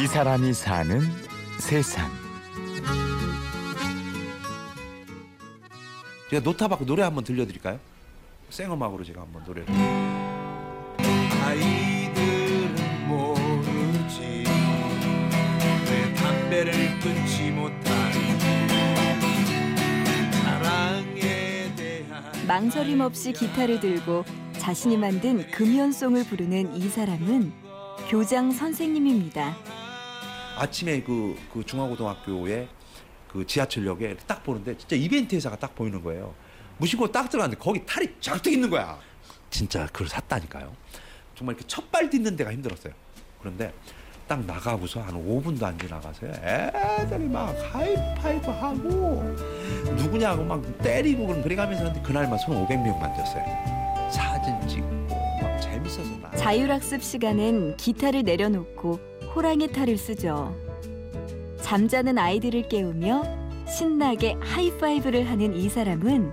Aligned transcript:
이 0.00 0.06
사람이 0.06 0.54
사는 0.54 1.00
세상. 1.58 2.08
제가 6.30 6.40
노타 6.44 6.68
받고 6.68 6.86
노래 6.86 7.02
한번 7.02 7.24
들려드릴까요? 7.24 7.80
생음악으로 8.48 9.02
제가 9.02 9.22
한번 9.22 9.42
노래를. 9.44 9.66
아이들은 11.42 13.08
모르지 13.08 14.44
왜 15.90 16.14
담배를 16.14 16.72
끊지 17.00 17.50
못하는지 17.50 18.46
사랑에 20.30 21.74
대한 21.74 22.46
망설임 22.46 23.00
없이 23.00 23.32
기타를 23.32 23.80
들고 23.80 24.24
자신이 24.58 24.96
만든 24.96 25.50
금연송을 25.50 26.22
부르는 26.26 26.76
이 26.76 26.88
사람은 26.88 27.52
교장 28.08 28.52
선생님입니다. 28.52 29.56
아침에 30.58 31.02
그, 31.02 31.36
그 31.52 31.64
중앙고등학교에 31.64 32.68
그 33.28 33.46
지하철역에 33.46 34.16
딱 34.26 34.42
보는데 34.42 34.76
진짜 34.76 34.96
이벤트 34.96 35.34
회사가 35.36 35.56
딱 35.56 35.74
보이는 35.74 36.02
거예요. 36.02 36.34
무심코 36.78 37.10
딱 37.10 37.28
들어갔는데 37.28 37.62
거기 37.62 37.84
탈이 37.84 38.08
잔뜩 38.20 38.52
있는 38.52 38.70
거야. 38.70 38.98
진짜 39.50 39.86
그걸 39.86 40.08
샀다니까요. 40.08 40.74
정말 41.34 41.54
이렇게 41.54 41.66
첫발 41.66 42.10
딛는 42.10 42.36
데가 42.36 42.52
힘들었어요. 42.52 42.92
그런데 43.40 43.72
딱 44.26 44.44
나가고서 44.44 45.00
한 45.00 45.14
5분도 45.14 45.62
안 45.64 45.78
지나가서요. 45.78 46.30
애들이 46.42 47.24
막 47.24 47.54
하이파이브 47.72 48.50
하고 48.50 49.22
누구냐고 49.96 50.44
막 50.44 50.62
때리고 50.78 51.26
그런 51.26 51.42
그래 51.42 51.56
가면서 51.56 51.84
하는데 51.84 52.02
그날만 52.02 52.38
손 52.38 52.66
500명 52.66 52.98
만졌어요. 52.98 53.44
사진 54.10 54.68
찍고 54.68 55.08
막 55.42 55.60
재밌어서 55.60 56.10
나. 56.18 56.30
자율학습 56.32 57.02
시간엔 57.02 57.76
기타를 57.76 58.22
내려놓고 58.24 59.17
호랑이 59.38 59.68
탈을 59.68 59.96
쓰죠. 59.96 60.52
잠자는 61.62 62.18
아이들을 62.18 62.66
깨우며 62.66 63.22
신나게 63.68 64.34
하이파이브를 64.40 65.30
하는 65.30 65.54
이 65.54 65.68
사람은 65.68 66.32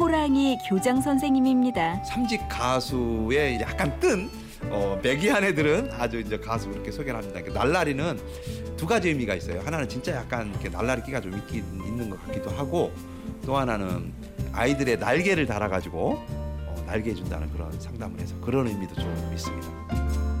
호랑이 0.00 0.58
교장 0.68 1.00
선생님입니다. 1.00 2.02
삼직 2.02 2.40
가수의 2.48 3.60
약간 3.60 4.00
뜬 4.00 4.28
어, 4.64 4.98
매기한 5.00 5.44
애들은 5.44 5.92
아주 5.92 6.18
이제 6.18 6.36
가수 6.36 6.70
이렇게 6.70 6.90
소개를 6.90 7.20
합니다. 7.20 7.40
그 7.40 7.50
날라리는 7.50 8.18
두 8.76 8.84
가지 8.84 9.10
의미가 9.10 9.36
있어요. 9.36 9.60
하나는 9.60 9.88
진짜 9.88 10.16
약간 10.16 10.50
이렇게 10.50 10.68
날라리 10.68 11.04
끼가 11.04 11.20
좀 11.20 11.38
있긴 11.38 11.62
있는 11.86 12.10
것 12.10 12.20
같기도 12.26 12.50
하고 12.50 12.90
또 13.46 13.56
하나는 13.56 14.12
아이들의 14.52 14.98
날개를 14.98 15.46
달아가지고 15.46 16.14
어, 16.18 16.84
날개 16.84 17.10
해준다는 17.10 17.48
그런 17.52 17.70
상담을 17.80 18.18
해서 18.18 18.34
그런 18.40 18.66
의미도 18.66 18.96
좀 18.96 19.30
있습니다. 19.32 20.33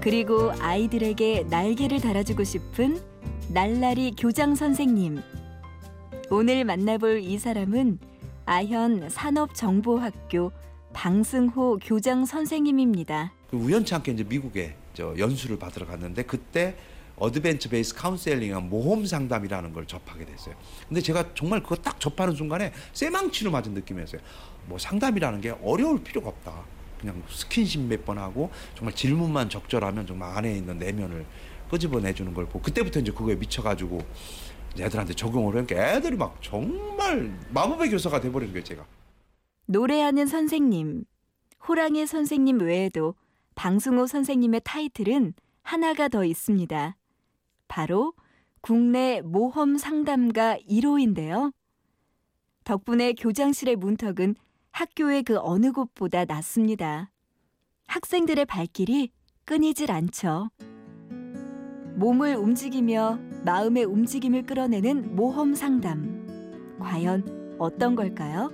그리고 0.00 0.52
아이들에게 0.60 1.46
날개를 1.50 2.00
달아주고 2.00 2.44
싶은 2.44 3.00
날라리 3.48 4.14
교장 4.16 4.54
선생님. 4.54 5.20
오늘 6.30 6.64
만나볼 6.64 7.20
이 7.20 7.36
사람은 7.38 7.98
아현 8.46 9.08
산업정보학교 9.10 10.52
방승호 10.92 11.78
교장 11.82 12.24
선생님입니다. 12.26 13.32
그 13.50 13.56
우연치 13.56 13.94
않게 13.96 14.12
이제 14.12 14.24
미국에 14.24 14.76
저 14.94 15.14
연수를 15.18 15.58
받으러 15.58 15.84
갔는데 15.86 16.22
그때 16.22 16.76
Adventure 17.16 17.68
Based 17.68 17.94
Counseling한 17.94 18.70
모험 18.70 19.04
상담이라는 19.04 19.72
걸 19.72 19.86
접하게 19.86 20.24
됐어요. 20.26 20.54
근데 20.86 21.00
제가 21.00 21.34
정말 21.34 21.60
그거 21.60 21.74
딱 21.74 21.98
접하는 21.98 22.34
순간에 22.34 22.72
쇠망치로 22.92 23.50
맞은 23.50 23.74
느낌이었어요. 23.74 24.20
뭐 24.66 24.78
상담이라는 24.78 25.40
게 25.40 25.50
어려울 25.62 26.02
필요가 26.04 26.28
없다. 26.28 26.77
그냥 27.00 27.22
스킨십 27.28 27.82
몇 27.82 28.04
번 28.04 28.18
하고 28.18 28.50
정말 28.74 28.94
질문만 28.94 29.48
적절하면 29.48 30.06
정말 30.06 30.36
안에 30.36 30.56
있는 30.56 30.78
내면을 30.78 31.24
끄집어내주는 31.70 32.32
걸 32.34 32.46
보고 32.46 32.60
그때부터 32.62 33.00
이제 33.00 33.12
그거에 33.12 33.34
미쳐가지고 33.36 34.00
애들한테 34.78 35.14
적용을 35.14 35.56
하니까 35.56 35.74
애들이 35.96 36.16
막 36.16 36.36
정말 36.40 37.32
마법의 37.50 37.90
교사가 37.90 38.20
돼버린 38.20 38.50
거예요 38.52 38.64
제가. 38.64 38.86
노래하는 39.66 40.26
선생님, 40.26 41.04
호랑이 41.68 42.06
선생님 42.06 42.60
외에도 42.60 43.14
방승호 43.54 44.06
선생님의 44.06 44.62
타이틀은 44.64 45.34
하나가 45.62 46.08
더 46.08 46.24
있습니다. 46.24 46.96
바로 47.66 48.14
국내 48.60 49.20
모험 49.22 49.76
상담가 49.76 50.56
1호인데요. 50.68 51.52
덕분에 52.64 53.12
교장실의 53.14 53.76
문턱은 53.76 54.36
학교의 54.82 55.24
그 55.24 55.36
어느 55.40 55.72
곳보다 55.72 56.24
낮습니다. 56.24 57.10
학생들의 57.88 58.44
발길이 58.44 59.10
끊이질 59.44 59.90
않죠. 59.90 60.50
몸을 61.96 62.36
움직이며 62.36 63.18
마음의 63.44 63.82
움직임을 63.86 64.46
끌어내는 64.46 65.16
모험 65.16 65.56
상담. 65.56 66.76
과연 66.78 67.56
어떤 67.58 67.96
걸까요? 67.96 68.52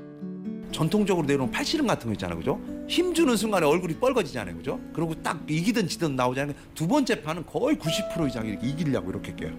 전통적으로 0.73 1.27
내려오는 1.27 1.53
팔씨름 1.53 1.87
같은 1.87 2.07
거 2.07 2.13
있잖아요, 2.15 2.39
그죠? 2.39 2.59
힘 2.89 3.13
주는 3.13 3.37
순간에 3.37 3.67
얼굴이 3.67 3.97
뻘거지잖아요, 3.99 4.57
그죠? 4.57 4.81
그리고 4.95 5.15
딱 5.23 5.45
이기든 5.47 5.87
지든 5.89 6.17
나오잖아요. 6.17 6.57
두 6.75 6.89
번째 6.89 7.21
판은 7.21 7.45
거의 7.45 7.77
90% 7.77 8.29
이상 8.29 8.47
이렇게 8.47 8.67
이기려고 8.67 9.11
이렇게 9.11 9.35
깨요. 9.35 9.53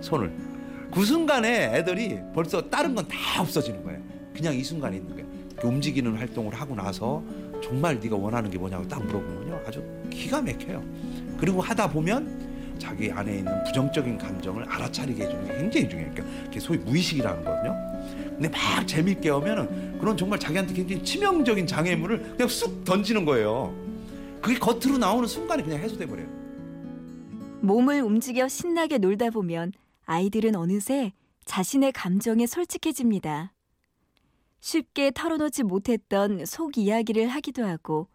손을. 0.00 0.36
그 0.92 1.04
순간에 1.04 1.76
애들이 1.76 2.18
벌써 2.34 2.68
다른 2.68 2.92
건 2.96 3.06
다 3.06 3.40
없어지는 3.40 3.84
거예요. 3.84 4.02
그냥 4.34 4.52
이 4.56 4.64
순간에 4.64 4.96
있는 4.96 5.14
거예요. 5.14 5.30
움직이는 5.64 6.16
활동을 6.16 6.54
하고 6.54 6.74
나서 6.74 7.22
정말 7.62 7.98
네가 8.00 8.16
원하는 8.16 8.50
게 8.50 8.58
뭐냐고 8.58 8.86
딱 8.88 9.04
물어보면요. 9.04 9.62
아주 9.66 9.82
기가 10.10 10.42
막혀요. 10.42 10.82
그리고 11.38 11.60
하다 11.60 11.90
보면 11.90 12.76
자기 12.78 13.10
안에 13.10 13.38
있는 13.38 13.64
부정적인 13.64 14.18
감정을 14.18 14.64
알아차리게 14.64 15.24
해주는 15.24 15.46
게 15.46 15.56
굉장히 15.56 15.88
중요해요. 15.88 16.14
그러니까 16.14 16.44
그게 16.44 16.60
소위 16.60 16.78
무의식이라는 16.78 17.44
거거든요. 17.44 17.76
근데 18.28 18.48
막 18.48 18.86
재밌게 18.86 19.30
하면은 19.30 19.98
그런 19.98 20.16
정말 20.16 20.38
자기한테 20.38 20.74
굉장히 20.74 21.04
치명적인 21.04 21.66
장애물을 21.66 22.22
그냥 22.36 22.48
쑥 22.48 22.84
던지는 22.84 23.24
거예요. 23.24 23.72
그게 24.40 24.58
겉으로 24.58 24.98
나오는 24.98 25.28
순간에 25.28 25.62
그냥 25.62 25.78
해소돼 25.80 26.06
버려요. 26.06 26.26
몸을 27.60 28.02
움직여 28.02 28.48
신나게 28.48 28.98
놀다 28.98 29.30
보면 29.30 29.72
아이들은 30.06 30.56
어느새 30.56 31.12
자신의 31.44 31.92
감정에 31.92 32.46
솔직해집니다. 32.46 33.52
쉽게 34.62 35.10
털어놓지 35.10 35.64
못했던 35.64 36.46
속 36.46 36.78
이야기를 36.78 37.26
하기도 37.26 37.66
하고 37.66 38.08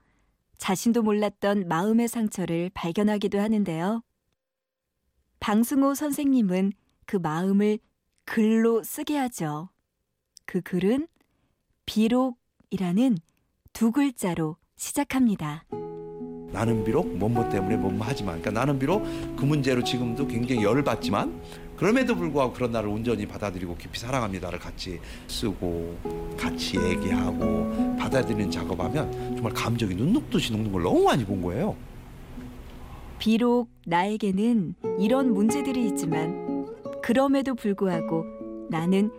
자신도 0.57 1.03
몰랐던 1.03 1.67
마음의 1.67 2.07
상처를 2.07 2.71
발견하기도 2.73 3.39
하는데요. 3.39 4.01
방승호 5.39 5.93
선생님은 5.93 6.71
그 7.05 7.17
마음을 7.17 7.79
글로 8.23 8.81
쓰게 8.81 9.17
하죠. 9.17 9.69
그 10.45 10.61
글은 10.61 11.07
비록이라는 11.85 13.17
두 13.73 13.91
글자로 13.91 14.55
시작합니다. 14.77 15.65
나는 16.51 16.83
비록 16.85 17.13
뭐뭐 17.17 17.49
때문에 17.49 17.75
뭐뭐 17.75 17.99
하지만 18.01 18.39
그러니까 18.39 18.51
나는 18.51 18.79
비록 18.79 19.03
그 19.35 19.43
문제로 19.43 19.83
지금도 19.83 20.27
굉장히 20.27 20.63
열을 20.63 20.83
받지만 20.83 21.41
그럼에도 21.77 22.15
불구하고 22.15 22.53
그런 22.53 22.71
나를 22.71 22.89
온전히 22.89 23.25
받아들이고 23.27 23.77
깊이 23.77 23.99
사랑합니다를 23.99 24.57
같이 24.57 24.99
쓰고 25.27 25.95
같이 26.35 26.77
얘기하고 26.77 27.95
받아들이는 27.97 28.49
작업하면 28.49 29.11
정말 29.35 29.53
감정이 29.53 29.95
눈 29.95 30.11
녹듯이 30.13 30.51
녹는 30.51 30.71
걸 30.71 30.81
너무 30.83 31.03
많이 31.03 31.23
본 31.23 31.41
거예요. 31.41 31.75
비록 33.19 33.69
나에게는 33.85 34.75
이런 34.99 35.33
문제들이 35.33 35.87
있지만 35.87 36.67
그럼에도 37.03 37.53
불구하고 37.55 38.25
나는 38.69 39.11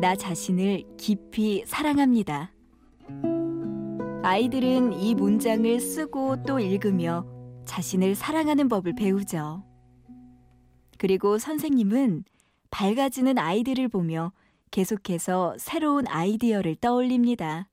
나 0.00 0.14
자신을 0.14 0.84
깊이 0.96 1.64
사랑합니다. 1.66 2.52
아이들은 4.22 4.94
이 4.94 5.14
문장을 5.14 5.80
쓰고 5.80 6.44
또 6.44 6.58
읽으며 6.58 7.26
자신을 7.66 8.14
사랑하는 8.14 8.68
법을 8.68 8.94
배우죠. 8.94 9.62
그리고 10.98 11.38
선생님은 11.38 12.24
밝아지는 12.70 13.38
아이들을 13.38 13.88
보며 13.88 14.32
계속해서 14.70 15.56
새로운 15.58 16.06
아이디어를 16.08 16.76
떠올립니다. 16.76 17.68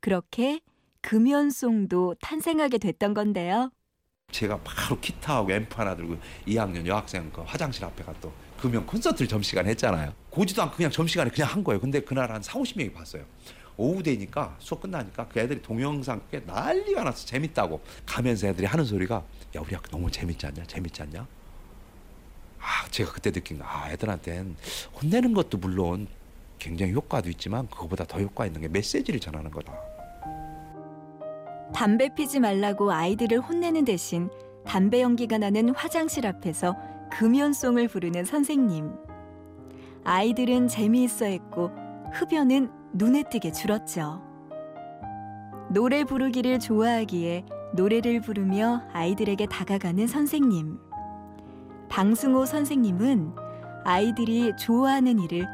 그렇게 0.00 0.60
금연송도 1.02 2.16
탄생하게 2.20 2.78
됐던 2.78 3.14
건데요. 3.14 3.70
제가 4.30 4.58
바로 4.64 4.98
기타하고 4.98 5.52
앰프 5.52 5.74
하나 5.76 5.94
들고 5.94 6.16
2학년 6.46 6.86
여학생 6.86 7.30
그 7.30 7.42
화장실 7.42 7.84
앞에 7.84 8.02
가또 8.02 8.32
금연 8.58 8.86
콘서트를 8.86 9.28
점심시간에 9.28 9.68
했잖아요. 9.70 10.14
고지도 10.30 10.62
않고 10.62 10.76
그냥 10.76 10.90
점심시간에 10.90 11.30
그냥 11.30 11.50
한 11.50 11.62
거예요. 11.62 11.80
근데 11.80 12.00
그날 12.00 12.32
한 12.32 12.42
4, 12.42 12.58
50명이 12.58 12.94
봤어요. 12.94 13.24
오후 13.76 14.02
되니까 14.02 14.56
수업 14.60 14.80
끝나니까 14.80 15.28
그 15.28 15.40
애들이 15.40 15.60
동영상 15.60 16.20
그게 16.20 16.40
난리가 16.46 17.04
났어. 17.04 17.26
재밌다고. 17.26 17.82
가면서 18.06 18.46
애들이 18.46 18.66
하는 18.66 18.84
소리가 18.84 19.16
야 19.56 19.60
우리 19.60 19.74
학교 19.74 19.88
너무 19.90 20.10
재밌지 20.10 20.46
않냐? 20.46 20.64
재밌지 20.64 21.02
않냐? 21.02 21.26
아 22.64 22.88
제가 22.90 23.12
그때 23.12 23.30
느낀 23.30 23.58
거. 23.58 23.64
아 23.66 23.90
애들한텐 23.90 24.56
혼내는 25.00 25.34
것도 25.34 25.58
물론 25.58 26.06
굉장히 26.58 26.92
효과도 26.94 27.28
있지만 27.28 27.68
그거보다 27.68 28.04
더 28.04 28.20
효과 28.20 28.46
있는 28.46 28.62
게 28.62 28.68
메시지를 28.68 29.20
전하는 29.20 29.50
거다. 29.50 29.72
담배 31.74 32.14
피지 32.14 32.40
말라고 32.40 32.92
아이들을 32.92 33.38
혼내는 33.40 33.84
대신 33.84 34.30
담배 34.64 35.02
연기가 35.02 35.36
나는 35.38 35.74
화장실 35.74 36.26
앞에서 36.26 36.76
금연송을 37.12 37.88
부르는 37.88 38.24
선생님. 38.24 38.90
아이들은 40.04 40.68
재미있어 40.68 41.26
했고 41.26 41.70
흡연은 42.12 42.70
눈에 42.94 43.24
띄게 43.24 43.52
줄었죠. 43.52 44.22
노래 45.70 46.04
부르기를 46.04 46.60
좋아하기에 46.60 47.44
노래를 47.74 48.20
부르며 48.20 48.82
아이들에게 48.92 49.46
다가가는 49.46 50.06
선생님. 50.06 50.78
방승호 51.88 52.46
선생님은 52.46 53.32
아이들이 53.84 54.52
좋아하는 54.58 55.18
일을 55.20 55.46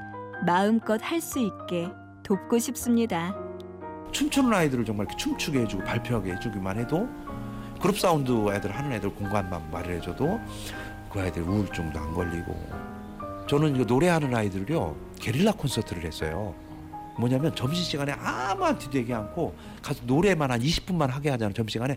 마음껏 0.46 1.00
할 1.02 1.20
수 1.20 1.38
있게 1.38 1.88
돕고 2.22 2.58
싶습니다. 2.58 3.34
춤추는 4.12 4.52
아이들을 4.52 4.84
정말 4.84 5.06
이렇게 5.06 5.16
춤추게 5.16 5.60
해주고 5.62 5.84
발표하게 5.84 6.32
해주기만 6.34 6.78
해도 6.78 7.08
그룹 7.80 7.98
사운드 7.98 8.30
애들 8.52 8.70
하는 8.74 8.92
애들 8.92 9.14
공간만 9.14 9.70
말을 9.70 9.96
해줘도 9.96 10.40
그 11.10 11.20
아이들 11.20 11.42
우울증도 11.42 11.98
안 11.98 12.14
걸리고 12.14 12.54
저는 13.48 13.74
이거 13.74 13.84
노래하는 13.84 14.34
아이들을요 14.34 14.96
게릴라 15.20 15.52
콘서트를 15.52 16.04
했어요. 16.04 16.54
뭐냐면 17.18 17.54
점심시간에 17.54 18.12
아무한테도 18.12 18.96
얘기 18.98 19.12
않고 19.12 19.54
가서 19.82 20.02
노래만 20.06 20.50
한 20.50 20.60
20분만 20.60 21.08
하게 21.08 21.30
하자는 21.30 21.52
점심시간에 21.54 21.96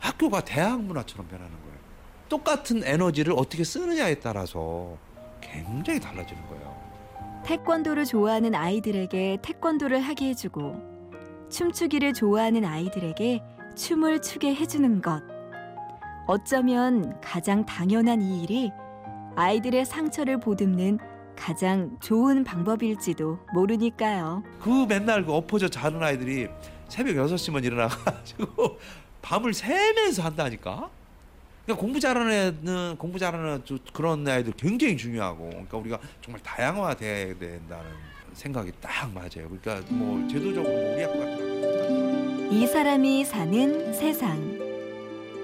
학교가 0.00 0.40
대학 0.42 0.82
문화처럼 0.82 1.26
변하는 1.28 1.50
거예요. 1.52 1.77
똑같은 2.28 2.82
에너지를 2.84 3.34
어떻게 3.36 3.64
쓰느냐에 3.64 4.16
따라서 4.16 4.96
굉장히 5.40 6.00
달라지는 6.00 6.46
거예요. 6.48 6.76
태권도를 7.44 8.04
좋아하는 8.04 8.54
아이들에게 8.54 9.38
태권도를 9.42 10.00
하게 10.00 10.28
해주고 10.28 11.48
춤추기를 11.50 12.12
좋아하는 12.12 12.64
아이들에게 12.64 13.42
춤을 13.74 14.20
추게 14.20 14.54
해주는 14.54 15.00
것. 15.00 15.22
어쩌면 16.26 17.18
가장 17.22 17.64
당연한 17.64 18.20
이 18.20 18.42
일이 18.42 18.70
아이들의 19.36 19.86
상처를 19.86 20.40
보듬는 20.40 20.98
가장 21.36 21.96
좋은 22.00 22.44
방법일지도 22.44 23.38
모르니까요. 23.54 24.42
그 24.60 24.84
맨날 24.86 25.24
그 25.24 25.32
엎어져 25.32 25.68
자는 25.68 26.02
아이들이 26.02 26.48
새벽 26.88 27.14
6시면 27.14 27.64
일어나가지고 27.64 28.78
밤을 29.22 29.54
새면서 29.54 30.22
한다니까. 30.24 30.90
그러니까 31.68 31.82
공부 31.82 32.00
잘하는 32.00 32.32
애는 32.32 32.96
공부 32.96 33.18
잘하는 33.18 33.60
저 33.66 33.76
그런 33.92 34.26
아이들 34.26 34.54
굉장히 34.56 34.96
중요하고 34.96 35.50
그러니까 35.50 35.76
우리가 35.76 35.98
정말 36.22 36.42
다양화돼야 36.42 37.38
된다는 37.38 37.84
생각이 38.32 38.72
딱 38.80 39.12
맞아요. 39.12 39.50
그러니까 39.50 39.82
뭐 39.90 40.26
제도적으로 40.28 40.72
뭐 40.72 40.94
우리 40.94 41.02
학교 41.02 41.18
같은 41.18 42.52
이 42.52 42.66
사람이 42.66 43.24
사는 43.26 43.92
세상. 43.92 44.58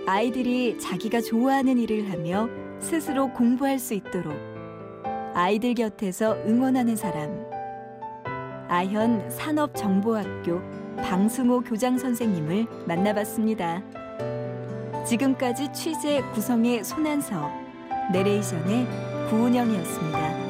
아이들이 0.07 0.79
자기가 0.79 1.21
좋아하는 1.21 1.77
일을 1.79 2.11
하며 2.11 2.49
스스로 2.81 3.31
공부할 3.31 3.79
수 3.79 3.93
있도록 3.93 4.35
아이들 5.35 5.75
곁에서 5.75 6.37
응원하는 6.47 6.97
사람. 6.97 7.45
아현 8.69 9.29
산업정보학교 9.29 10.63
방승호 11.03 11.61
교장 11.61 11.99
선생님을 11.99 12.67
만나봤습니다. 12.87 14.04
지금까지 15.05 15.73
취재 15.73 16.23
구성의 16.33 16.83
손한서, 16.85 17.51
내레이션의 18.13 18.87
구은영이었습니다. 19.29 20.44